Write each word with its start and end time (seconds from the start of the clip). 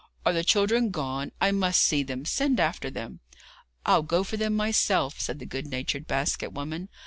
'Are 0.25 0.33
the 0.33 0.43
children 0.43 0.89
gone? 0.89 1.31
I 1.39 1.51
must 1.51 1.79
see 1.79 2.01
them; 2.01 2.25
send 2.25 2.59
after 2.59 2.89
them.' 2.89 3.19
'I'll 3.85 4.01
go 4.01 4.23
for 4.23 4.35
them 4.35 4.55
myself,' 4.55 5.19
said 5.19 5.37
the 5.37 5.45
good 5.45 5.67
natured 5.67 6.07
basket 6.07 6.51
woman. 6.51 6.89